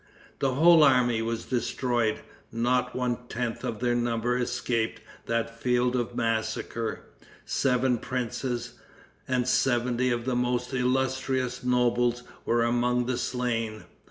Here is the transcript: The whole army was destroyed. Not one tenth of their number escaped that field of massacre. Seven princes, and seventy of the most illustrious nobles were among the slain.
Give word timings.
The 0.39 0.55
whole 0.55 0.81
army 0.81 1.21
was 1.21 1.45
destroyed. 1.45 2.21
Not 2.51 2.95
one 2.95 3.27
tenth 3.29 3.63
of 3.63 3.81
their 3.81 3.93
number 3.93 4.35
escaped 4.35 4.99
that 5.27 5.61
field 5.61 5.95
of 5.95 6.15
massacre. 6.15 7.01
Seven 7.45 7.99
princes, 7.99 8.73
and 9.27 9.47
seventy 9.47 10.09
of 10.09 10.25
the 10.25 10.35
most 10.35 10.73
illustrious 10.73 11.63
nobles 11.63 12.23
were 12.45 12.63
among 12.63 13.05
the 13.05 13.19
slain. 13.19 13.83